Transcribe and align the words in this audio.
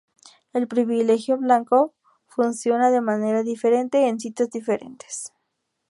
El 0.51 0.67
privilegio 0.67 1.37
blanco 1.37 1.93
funciona 2.25 2.89
de 2.89 3.01
manera 3.01 3.43
diferente 3.43 4.07
en 4.07 4.19
sitios 4.19 4.49
diferentes. 4.49 5.31